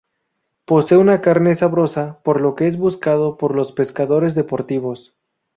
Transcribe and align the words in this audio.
Posee 0.65 0.97
una 0.97 1.21
carne 1.21 1.53
sabrosa, 1.53 2.21
por 2.23 2.41
lo 2.41 2.55
que 2.55 2.65
es 2.65 2.75
buscado 2.75 3.37
por 3.37 3.53
los 3.55 3.71
pescadores 3.71 4.33
deportivos. 4.33 5.13